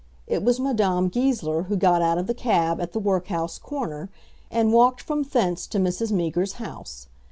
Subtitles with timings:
[0.25, 4.09] It was Madame Goesler who got out of the cab at the workhouse corner,
[4.49, 6.11] and walked from thence to Mrs.
[6.11, 7.05] Meager's house.